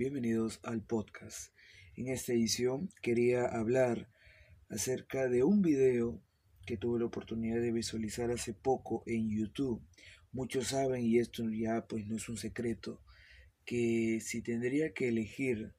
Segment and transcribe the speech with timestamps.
[0.00, 1.52] Bienvenidos al podcast.
[1.94, 4.08] En esta edición quería hablar
[4.70, 6.22] acerca de un video
[6.64, 9.82] que tuve la oportunidad de visualizar hace poco en YouTube.
[10.32, 13.02] Muchos saben, y esto ya pues no es un secreto,
[13.66, 15.74] que si tendría que elegir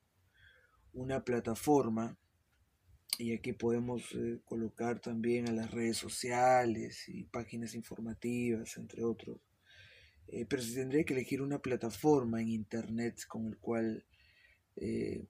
[0.93, 2.15] una plataforma,
[3.17, 9.39] y aquí podemos eh, colocar también a las redes sociales y páginas informativas, entre otros,
[10.27, 14.05] eh, pero si tendría que elegir una plataforma en internet con el cual
[14.75, 15.25] eh,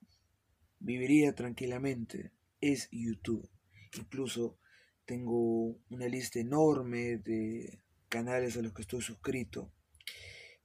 [0.79, 3.49] viviría tranquilamente, es YouTube.
[3.97, 4.57] Incluso
[5.05, 9.71] tengo una lista enorme de canales a los que estoy suscrito,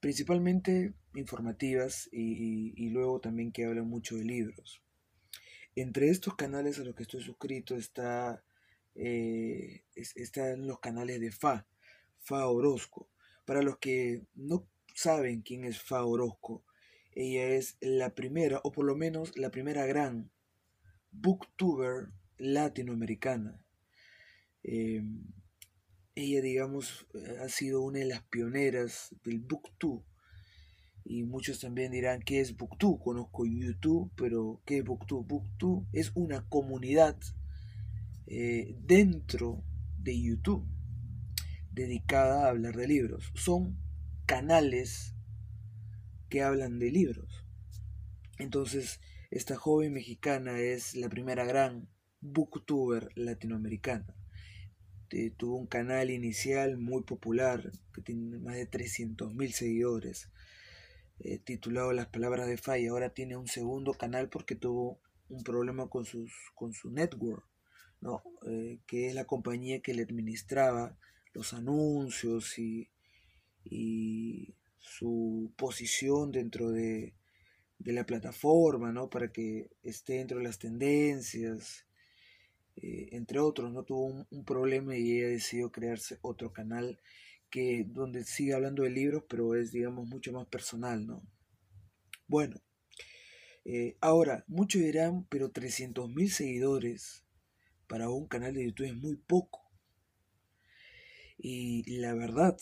[0.00, 4.82] principalmente informativas y, luego también que hablan mucho de libros.
[5.74, 8.42] Entre estos canales a los que estoy suscrito está,
[8.94, 11.66] eh, están los canales de FA,
[12.20, 13.08] FA Orozco.
[13.44, 16.64] Para los que no saben quién es Fa Orozco,
[17.16, 20.30] ella es la primera, o por lo menos la primera gran
[21.10, 23.64] booktuber latinoamericana.
[24.62, 25.24] Em,
[26.14, 27.06] ella, digamos,
[27.42, 30.04] ha sido una de las pioneras del booktube.
[31.04, 33.02] Y muchos también dirán, ¿qué es booktube?
[33.02, 35.24] Conozco YouTube, pero ¿qué es booktube?
[35.26, 37.16] Booktube es una comunidad
[38.26, 39.64] eh, dentro
[39.98, 40.66] de YouTube
[41.72, 43.32] dedicada a hablar de libros.
[43.34, 43.78] Son
[44.26, 45.15] canales
[46.28, 47.44] que hablan de libros.
[48.38, 51.88] Entonces, esta joven mexicana es la primera gran
[52.20, 54.06] booktuber latinoamericana.
[55.10, 60.30] Eh, tuvo un canal inicial muy popular que tiene más de 300.000 seguidores,
[61.20, 62.90] eh, titulado Las Palabras de Falla.
[62.90, 67.44] Ahora tiene un segundo canal porque tuvo un problema con, sus, con su network,
[68.00, 68.22] ¿no?
[68.46, 70.96] Eh, que es la compañía que le administraba
[71.32, 72.90] los anuncios y,
[74.86, 77.14] su posición dentro de,
[77.80, 79.10] la plataforma, ¿no?
[79.10, 81.86] Para que esté dentro de las tendencias,
[82.76, 83.84] eh, entre otros, ¿no?
[83.84, 87.00] Tuvo un, problema y ella decidió crearse otro canal
[87.50, 91.22] que donde sigue hablando de libros, pero es, digamos, mucho más personal, ¿no?
[92.28, 92.56] Bueno,
[93.64, 97.24] eh, ahora, muchos dirán, pero 300.000 seguidores
[97.88, 99.62] para un canal de YouTube es muy poco.
[101.38, 102.58] Y la verdad,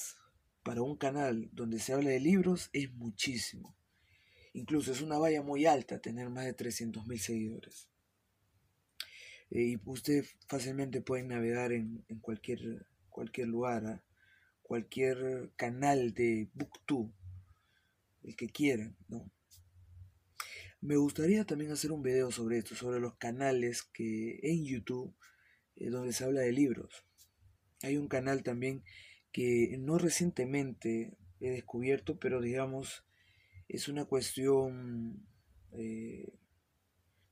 [0.65, 3.77] para un canal donde se habla de libros es muchísimo.
[4.55, 7.89] Incluso es una valla muy alta tener más de 300.000 seguidores.
[9.51, 14.03] Eh, y ustedes fácilmente pueden navegar en, cualquier, cualquier lugar, ¿ah?
[14.63, 17.13] cualquier canal de Booktube,
[18.23, 19.31] el que quieran, ¿no?
[20.81, 25.15] Me gustaría también hacer un video sobre esto, sobre los canales que en YouTube
[25.77, 27.05] eh, donde se habla de libros.
[27.83, 28.85] Hay un canal también
[29.35, 33.05] que no recientemente he descubierto, pero digamos
[33.69, 35.27] es una cuestión
[35.73, 36.39] eh,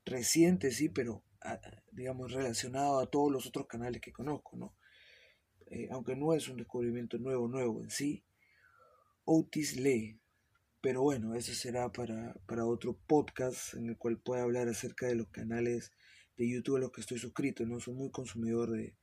[0.05, 1.61] reciente, sí, pero ah,
[1.93, 4.75] digamos relacionado a todos los otros canales que conozco, ¿no?
[5.67, 8.25] Eh, aunque no es un descubrimiento nuevo, nuevo en sí.
[9.25, 10.19] Otis Lee.
[10.81, 15.15] Pero bueno, eso será para, para otro podcast en el cual pueda hablar acerca de
[15.15, 15.93] los canales
[16.37, 17.65] de YouTube a los que estoy suscrito.
[17.65, 18.97] No soy muy consumidor de,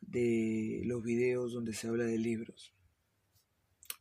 [0.00, 2.74] de los videos donde se habla de libros.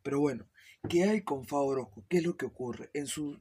[0.03, 0.47] Pero bueno,
[0.89, 2.05] ¿qué hay con Fa Orozco?
[2.09, 2.89] ¿Qué es lo que ocurre?
[2.93, 3.39] En su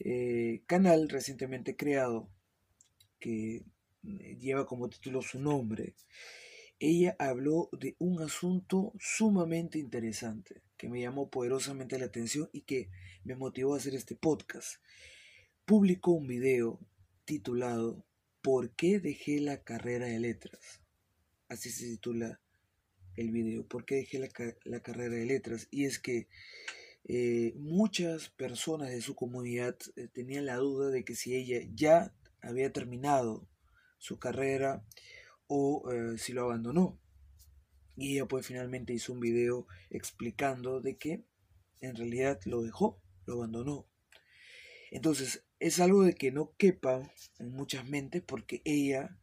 [0.00, 2.30] eh, canal recientemente creado,
[3.18, 3.64] que
[4.04, 5.94] eh, lleva como título su nombre,
[6.80, 12.88] ella habló de un asunto sumamente interesante que me llamó poderosamente la atención y que
[13.24, 14.80] me motivó a hacer este podcast.
[15.64, 16.78] Publicó un video
[17.24, 18.06] titulado
[18.40, 20.80] ¿Por qué dejé la carrera de letras?
[21.48, 22.40] Así se titula
[23.16, 25.66] el video, ¿por qué dejé la, carrera de letras?
[25.70, 26.28] Y es que
[27.04, 32.14] eh, muchas personas de su comunidad eh, tenían la duda de que si ella ya
[32.40, 33.48] había terminado
[33.98, 34.84] su carrera
[35.48, 36.98] o eh, si lo abandonó.
[37.96, 41.24] Y ella pues finalmente hizo un video explicando de que
[41.80, 43.88] en realidad lo dejó, lo abandonó.
[44.92, 49.18] Entonces es algo de que no quepa en muchas mentes porque ella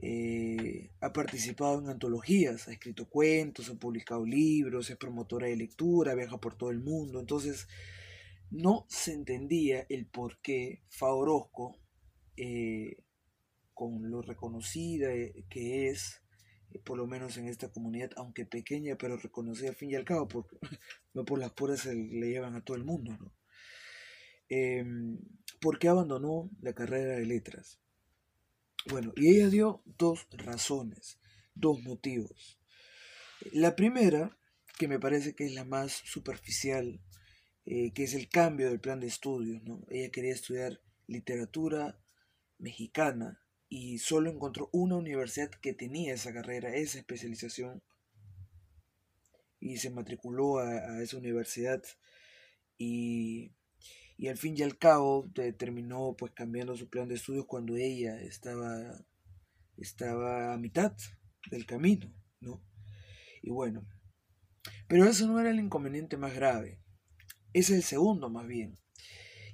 [0.00, 6.14] eh, ha participado en antologías, ha escrito cuentos, ha publicado libros, es promotora de lectura,
[6.14, 7.18] viaja por todo el mundo.
[7.18, 7.66] Entonces,
[8.50, 11.80] no se entendía el por qué Fa Orozco,
[12.36, 12.98] eh,
[13.74, 16.22] con lo reconocida eh, que es,
[16.84, 20.28] por lo menos en esta comunidad, aunque pequeña, pero reconocida al fin y al cabo,
[21.14, 23.32] no por las puras le llevan a todo el mundo, ¿no?
[24.48, 25.18] Em,
[25.60, 27.80] ¿Por qué abandonó la carrera de letras?
[28.86, 31.18] Bueno, y ella dio dos razones,
[31.54, 32.58] dos motivos.
[33.52, 34.36] La primera,
[34.78, 37.00] que me parece que es la más superficial
[37.70, 39.62] eh, que es el cambio del plan de estudios.
[39.64, 39.84] ¿no?
[39.90, 41.98] Ella quería estudiar literatura
[42.56, 47.82] mexicana y solo encontró una universidad que tenía esa carrera, esa especialización,
[49.60, 51.82] y se matriculó a, esa universidad
[52.78, 53.52] y,
[54.18, 58.20] y, al fin y al cabo terminó pues cambiando su plan de estudios cuando ella
[58.20, 59.00] estaba,
[59.76, 60.92] estaba a mitad
[61.50, 62.62] del camino, ¿no?
[63.40, 63.86] Y bueno,
[64.88, 66.80] pero eso no era el inconveniente más grave,
[67.52, 68.78] es el segundo más bien.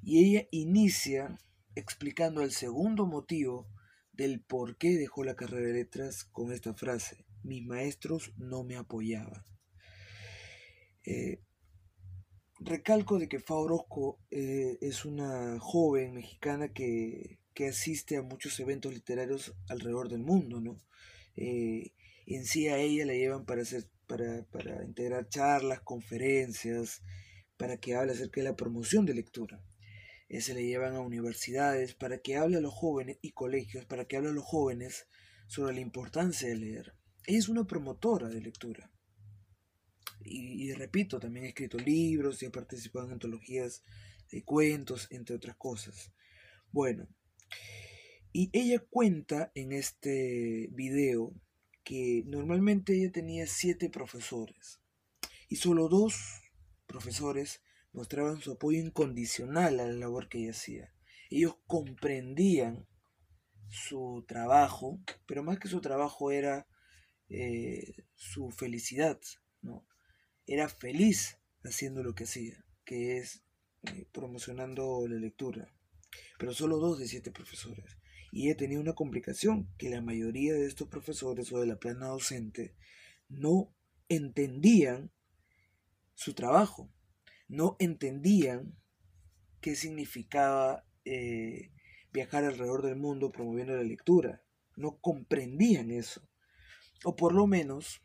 [0.03, 1.39] Y ella inicia
[1.75, 3.69] explicando el segundo motivo
[4.13, 8.77] del por qué dejó la carrera de letras con esta frase, mis maestros no me
[8.77, 9.45] apoyaban.
[11.05, 11.43] Eh,
[12.65, 17.39] recalco de que Fa Orozco eh, es una joven mexicana que,
[17.69, 20.77] asiste a muchos eventos literarios alrededor del mundo, ¿no?
[21.37, 21.93] Eh,
[22.27, 27.03] en sí a ella la llevan para, hacer, para, para integrar charlas, conferencias,
[27.57, 29.63] para que hable acerca de la promoción de lectura.
[30.29, 34.17] se le llevan a universidades para que hable a los jóvenes y colegios, para que
[34.17, 35.07] hable a los jóvenes
[35.47, 36.95] sobre la importancia de leer.
[37.27, 38.91] Ella es una promotora de lectura.
[40.23, 43.83] Y, repito, también ha escrito libros y ha participado en antologías
[44.31, 46.13] de cuentos, entre otras cosas.
[46.73, 47.09] Bueno,
[48.33, 51.33] y ella cuenta en este video
[51.85, 54.81] que normalmente ella tenía siete profesores
[55.49, 56.43] y solo dos
[56.87, 57.63] profesores
[57.93, 60.93] mostraban su apoyo incondicional a la labor que ella hacía.
[61.31, 62.89] Ellos comprendían
[63.69, 66.67] su trabajo, pero más que su trabajo era
[67.29, 69.21] eh, su felicidad,
[69.63, 69.87] ¿no?
[70.47, 73.43] Era feliz haciendo lo que hacía, que es
[73.85, 75.73] eh, promocionando la lectura.
[76.39, 77.97] Pero solo dos de siete profesores.
[78.31, 82.07] Y he tenido una complicación, que la mayoría de estos profesores o de la plana
[82.07, 82.75] docente
[83.29, 83.75] no
[84.09, 85.13] entendían
[86.15, 86.93] su trabajo,
[87.49, 88.77] no entendían
[89.61, 91.71] qué significaba eh,
[92.13, 94.43] viajar alrededor del mundo promoviendo la lectura,
[94.77, 96.29] no comprendían eso.
[97.05, 98.03] O por lo menos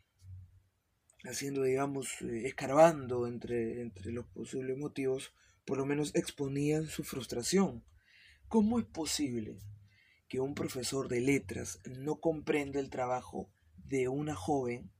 [1.24, 5.32] haciendo, digamos, eh, escarbando entre, entre los posibles motivos,
[5.64, 7.84] por lo menos exponían su frustración.
[8.48, 9.58] ¿Cómo es posible
[10.28, 14.90] que un profesor de letras no comprenda el trabajo de una joven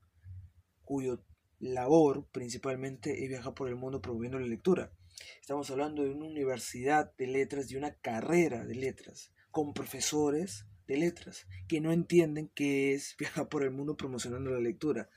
[0.85, 1.25] cuyo
[1.59, 4.93] labor principalmente es viajar por el mundo promoviendo la lectura?
[5.41, 10.97] Estamos hablando de una universidad de letras, y una carrera de letras, con profesores de
[10.97, 15.11] letras que no entienden qué es viajar por el mundo promocionando la lectura.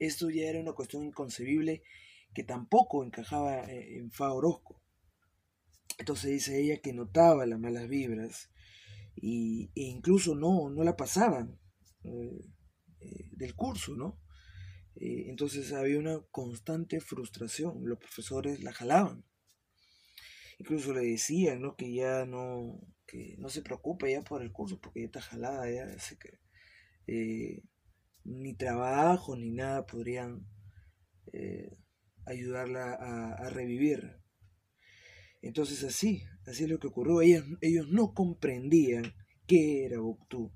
[0.00, 1.82] Esto ya era una cuestión inconcebible
[2.34, 4.82] que tampoco encajaba eh, en Fa Orozco.
[5.98, 8.50] Entonces dice ella que notaba las malas vibras
[9.14, 11.60] y, e incluso no, no la pasaban
[12.04, 12.48] eh,
[13.00, 14.18] eh, del curso, ¿no?
[15.02, 19.24] entonces había una constante frustración, los profesores la jalaban.
[20.58, 21.74] Incluso le decían, ¿no?
[21.74, 25.70] Que ya no, que no se preocupe ya por el curso porque ya está jalada,
[25.70, 27.62] ya, así que
[28.24, 30.46] ni trabajo ni nada podrían
[31.32, 31.76] eh,
[32.26, 34.16] ayudarla a, revivir.
[35.42, 37.22] Entonces así, así es lo que ocurrió.
[37.22, 39.14] Ellos, ellos no comprendían
[39.46, 40.52] qué era Boctú.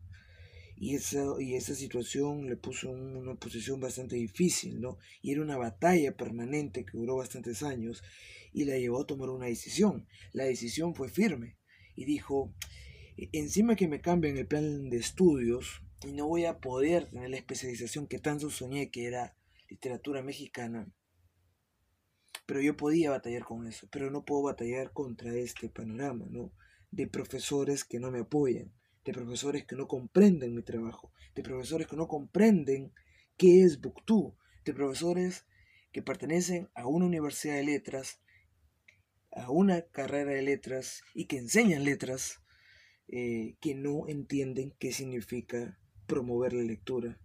[0.77, 4.99] Y esa, y esa situación le puso en una posición bastante difícil, ¿no?
[5.23, 8.03] Y era una batalla permanente que duró bastantes años
[8.53, 10.07] y la llevó a tomar una decisión.
[10.33, 11.59] La decisión fue firme
[11.97, 12.55] y dijo,
[13.17, 17.31] e-, encima que me cambien el plan de estudios, y no voy a poder tener
[17.31, 19.37] la especialización que tanto soñé que era
[19.69, 20.87] literatura mexicana.
[22.47, 26.53] Pero yo podía batallar con eso, pero no puedo batallar contra este panorama, ¿no?
[26.91, 28.73] De profesores que no me apoyan,
[29.05, 32.93] de profesores que no comprenden mi trabajo, de profesores que no comprenden
[33.37, 34.35] qué es Booktube,
[34.65, 35.47] de profesores
[35.93, 38.21] que pertenecen a una universidad de letras,
[39.33, 42.43] a una carrera de letras y que enseñan letras,
[43.09, 47.19] eh, que no entienden qué significa promover la lectura.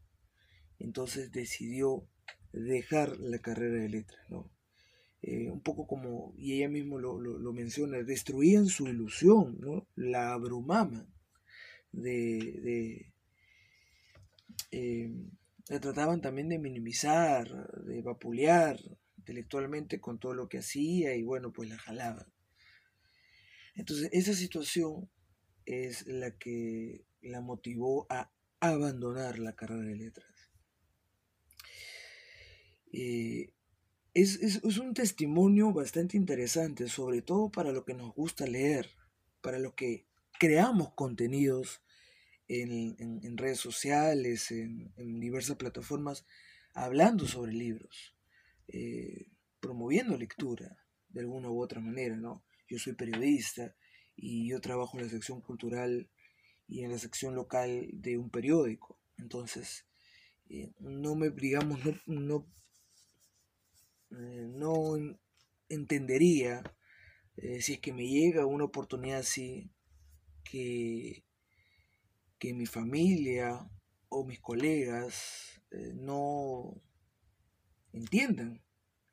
[0.79, 2.07] Entonces decidió
[2.51, 4.49] dejar la carrera de letras, ¿no?
[5.21, 9.85] Eh, un poco como, y ella mismo lo, menciona, destruían su ilusión, ¿no?
[9.95, 11.13] La abrumaban,
[11.91, 13.11] de,
[14.71, 15.11] eh,
[15.67, 17.47] la trataban también de minimizar,
[17.83, 18.79] de vapulear
[19.17, 22.25] intelectualmente con todo lo que hacía y bueno, pues la jalaban.
[23.75, 25.09] Entonces esa situación
[25.65, 30.51] es la que la motivó a abandonar la carrera de letras.
[32.91, 33.53] Eh,
[34.13, 38.89] es, un testimonio bastante interesante, sobre todo para lo que nos gusta leer,
[39.41, 40.07] para lo que
[40.39, 41.81] creamos contenidos
[42.47, 46.25] en, redes sociales, en, diversas plataformas,
[46.73, 48.15] hablando sobre libros,
[48.67, 49.27] eh,
[49.59, 50.77] promoviendo lectura.
[51.09, 52.43] de alguna u otra manera, ¿no?
[52.67, 53.75] Yo soy periodista
[54.15, 56.07] y yo trabajo en la sección cultural
[56.69, 58.99] y en la sección local de un periódico.
[59.17, 59.85] Entonces,
[60.49, 62.47] eh, no me, digamos, no, no,
[64.11, 64.95] eh, no
[65.67, 66.63] entendería
[67.37, 69.71] eh, si es que me llega una oportunidad así
[70.43, 71.25] que,
[72.37, 73.69] que mi familia
[74.09, 75.61] o mis colegas
[75.93, 76.81] no
[77.93, 78.63] entiendan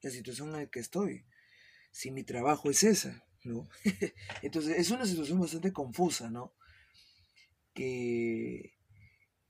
[0.01, 1.27] la situación en la que estoy,
[1.91, 3.69] si mi trabajo es esa, ¿no?
[4.43, 6.56] Entonces es una situación bastante confusa, ¿no?
[7.77, 8.73] Que,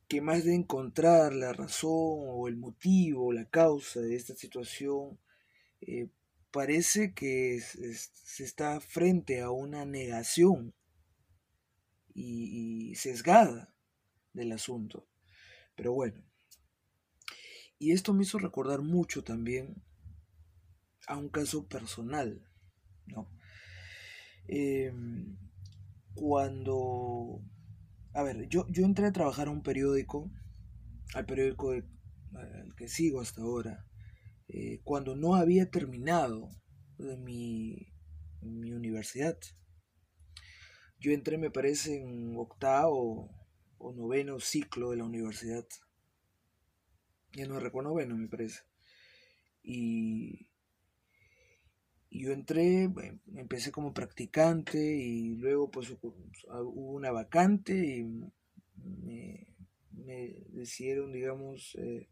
[0.08, 5.18] que más de encontrar la razón o el motivo, la causa de esta situación,
[5.80, 6.08] eh,
[6.50, 10.74] parece que se está frente a una negación
[12.14, 13.72] y sesgada
[14.32, 15.06] del asunto.
[15.76, 16.22] Pero bueno,
[17.78, 19.82] y esto me hizo recordar mucho también
[21.06, 22.42] a un caso personal,
[23.06, 23.30] ¿no?
[24.48, 25.36] Em,
[26.14, 27.42] cuando,
[28.16, 30.30] a ver, yo, yo entré a trabajar a un periódico,
[31.14, 33.86] al periódico al que sigo hasta ahora,
[34.48, 36.48] eh, cuando no había terminado
[36.98, 37.92] de mi,
[38.40, 39.38] mi universidad.
[40.98, 43.30] Yo entré, me parece, en octavo
[43.78, 45.66] o noveno ciclo de la universidad
[47.36, 48.62] ya no recuerdo, bueno, me parece.
[49.62, 50.48] Y,
[52.20, 52.90] yo entré,
[53.34, 58.04] empecé como practicante y luego pues hubo una vacante y
[58.76, 59.46] me,
[60.50, 62.08] decidieron, digamos, eh,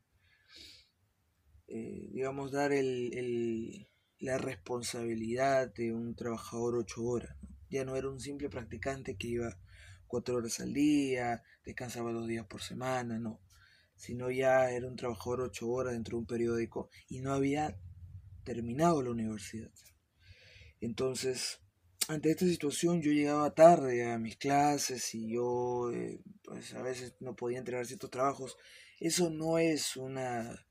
[1.68, 7.37] eh, digamos, dar el, la responsabilidad de un trabajador ocho horas.
[7.70, 9.58] Ya no era un simple practicante que iba
[10.06, 13.40] cuatro horas al día, descansaba dos días por semana, no
[13.96, 17.76] sino ya era un trabajador ocho horas dentro de un periódico y no había
[18.44, 19.70] terminado la universidad.
[20.80, 21.60] Entonces,
[22.08, 27.14] ante esta situación yo llegaba tarde a mis clases y yo eh, pues a veces
[27.20, 28.56] no podía entregar ciertos trabajos.
[29.00, 30.66] Eso no es una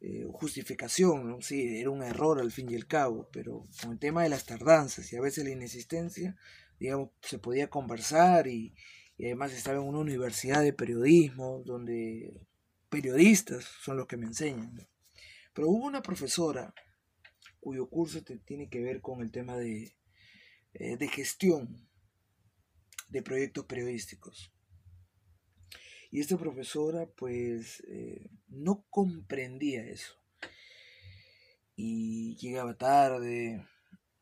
[0.00, 4.24] eh, justificación, sí, era un error al fin y al cabo, pero con el tema
[4.24, 6.36] de las tardanzas y a veces la inexistencia,
[6.78, 8.74] digamos, se podía conversar y
[9.20, 12.48] además estaba en una universidad de periodismo donde
[12.88, 14.88] periodistas son los que me enseñan.
[15.54, 16.74] Pero hubo una profesora
[17.62, 19.94] cuyo curso tiene que ver con el tema de,
[20.74, 21.88] eh, de gestión
[23.08, 24.52] de proyectos periodísticos.
[26.10, 30.14] Y esta profesora pues eh, no comprendía eso.
[31.76, 33.64] Y llegaba tarde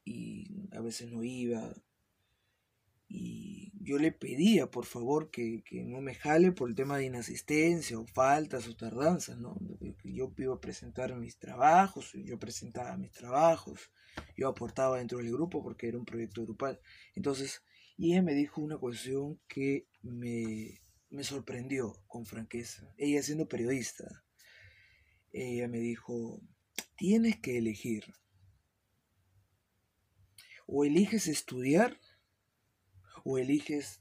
[0.04, 1.74] y a veces no iba.
[3.08, 7.98] Y yo le pedía, por favor, que, no me jale por el tema de inasistencia
[7.98, 9.58] o faltas o tardanzas, ¿no?
[10.12, 13.90] Yo iba a presentar mis trabajos, yo presentaba mis trabajos,
[14.36, 16.80] yo aportaba dentro del grupo porque era un proyecto grupal.
[17.14, 17.62] Entonces,
[17.96, 22.92] y ella me dijo una cuestión que me, me sorprendió con franqueza.
[22.96, 24.24] Ella siendo periodista,
[25.32, 26.40] ella me dijo,
[26.96, 28.04] tienes que elegir.
[30.66, 32.00] O eliges estudiar
[33.24, 34.00] o eliges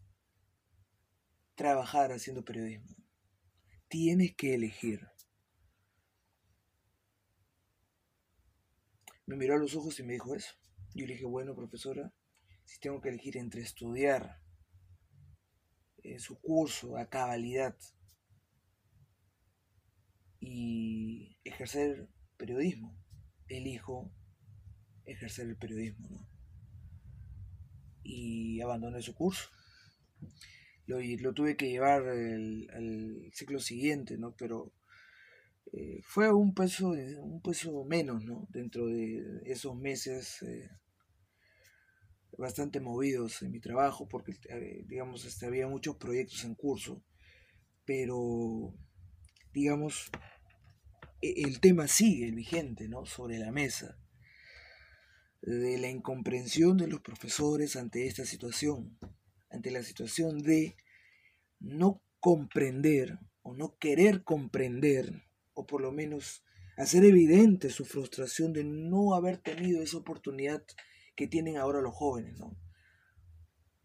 [1.55, 2.95] trabajar haciendo periodismo.
[3.89, 5.08] Tienes que elegir.
[9.29, 10.55] Me miró a los ojos y me dijo eso.
[10.95, 12.11] Yo le dije, bueno, profesora,
[12.65, 14.41] si tengo que elegir entre estudiar
[16.17, 17.77] su curso a cabalidad
[20.39, 22.97] y ejercer periodismo,
[23.47, 24.11] elijo
[25.05, 26.27] ejercer el periodismo, ¿no?
[28.01, 29.47] y abandoné su curso.
[30.87, 34.35] Lo, lo tuve que llevar al ciclo siguiente, ¿no?
[34.35, 34.73] Pero
[35.71, 38.47] eh, fue un peso, un peso menos, ¿no?
[38.49, 40.69] Dentro de esos meses eh,
[42.37, 47.03] bastante movidos en mi trabajo, porque, eh, digamos, este, había muchos proyectos en curso,
[47.85, 48.73] pero,
[49.53, 50.09] digamos,
[51.21, 53.05] e, el tema sigue vigente, ¿no?
[53.05, 53.97] Sobre la mesa
[55.41, 58.97] de la incomprensión de los profesores ante esta situación,
[59.49, 60.75] ante la situación de
[61.59, 65.28] no comprender o no querer comprender,
[65.59, 66.41] o por lo menos
[66.77, 70.63] hacer evidente su frustración de no haber tenido esa oportunidad
[71.17, 72.39] que tienen ahora los jóvenes.
[72.39, 72.57] ¿no?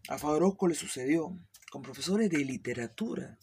[0.08, 1.36] A Fabrosco le sucedió
[1.72, 3.40] con profesores de literatura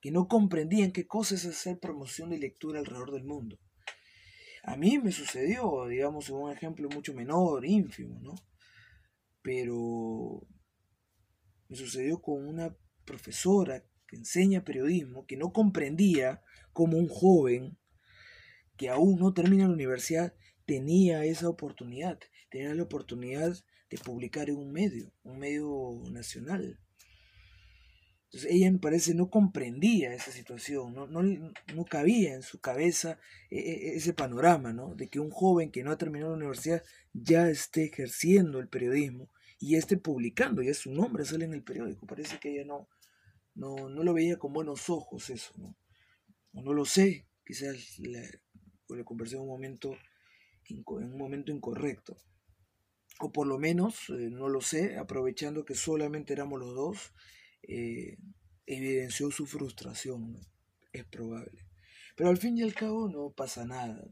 [0.00, 3.60] que no comprendían qué cosa es hacer promoción de lectura alrededor del mundo.
[4.64, 8.34] A mí me sucedió, digamos, un ejemplo mucho menor, ínfimo, ¿no?
[9.40, 10.44] Pero
[11.68, 17.78] me sucedió con una profesora que enseña periodismo, que no comprendía cómo un joven
[18.76, 20.34] que aún no termina la universidad
[20.66, 22.18] tenía esa oportunidad,
[22.50, 23.56] tenía la oportunidad
[23.88, 26.80] de publicar en un medio, un medio nacional.
[28.24, 33.18] Entonces ella me parece no comprendía esa situación, no, no, no cabía en su cabeza
[33.48, 34.94] e, e, ese panorama, ¿no?
[34.94, 39.28] De que un joven que no ha terminado la universidad ya esté ejerciendo el periodismo
[39.58, 42.06] y esté publicando, ya su nombre sale en el periódico.
[42.06, 42.88] Parece que ella no,
[43.54, 45.76] no, no lo veía con buenos ojos eso, ¿no?
[46.52, 48.42] O no lo sé, quizás le,
[48.88, 49.96] le conversé en un momento,
[50.68, 52.16] en un momento incorrecto.
[53.20, 57.12] O por lo menos, eh, no lo sé, aprovechando que solamente éramos los dos
[57.62, 58.16] eh,
[58.66, 60.38] evidenció su frustración,
[60.92, 61.66] es probable.
[62.16, 64.02] Pero al fin y al cabo no pasa nada.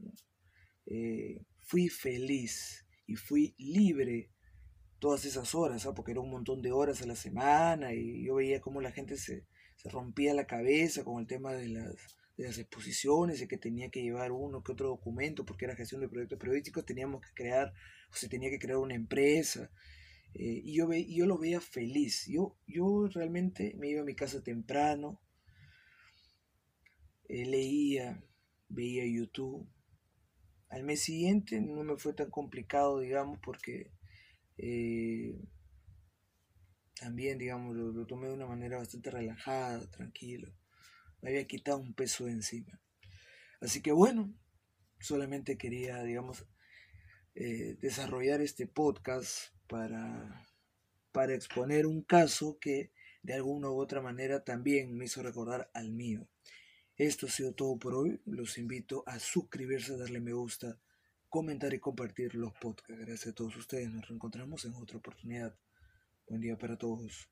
[0.85, 4.31] Eh, fui feliz y fui libre
[4.99, 5.93] todas esas horas, ¿ah?
[5.93, 9.17] porque era un montón de horas a la semana y yo veía cómo la gente
[9.17, 11.95] se, se rompía la cabeza con el tema de las,
[12.37, 16.01] de las exposiciones, de que tenía que llevar uno que otro documento, porque era gestión
[16.01, 17.73] de proyectos periodísticos, teníamos que crear,
[18.11, 19.71] o se tenía que crear una empresa,
[20.33, 22.25] eh, y yo, ve, yo lo veía feliz.
[22.27, 25.19] Yo, yo realmente me iba a mi casa temprano,
[27.27, 28.23] eh, leía,
[28.67, 29.67] veía YouTube.
[30.69, 33.91] Al mes siguiente no me fue tan complicado, digamos, porque
[34.61, 35.39] eh,
[36.99, 40.53] también, digamos, lo, lo, tomé de una manera bastante relajada, tranquilo.
[41.21, 42.81] Me había quitado un peso de encima.
[43.61, 44.33] Así que bueno,
[44.99, 46.45] solamente quería, digamos,
[47.79, 50.45] desarrollar este podcast para,
[51.13, 52.91] para exponer un caso que
[53.23, 56.27] de alguna u otra manera también me hizo recordar al mío.
[56.97, 58.19] Esto ha sido todo por hoy.
[58.25, 60.79] Los invito a suscribirse, darle me gusta,
[61.29, 63.05] comentar y compartir los podcasts.
[63.05, 63.89] Gracias a todos ustedes.
[63.91, 65.55] Nos reencontramos en otra oportunidad.
[66.27, 67.29] Buen día para todos.